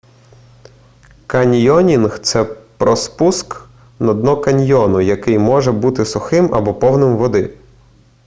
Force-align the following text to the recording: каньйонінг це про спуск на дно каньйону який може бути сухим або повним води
каньйонінг 1.27 2.19
це 2.19 2.43
про 2.77 2.95
спуск 2.95 3.65
на 3.99 4.13
дно 4.13 4.37
каньйону 4.37 5.01
який 5.01 5.39
може 5.39 5.71
бути 5.71 6.05
сухим 6.05 6.55
або 6.55 6.73
повним 6.73 7.17
води 7.17 7.57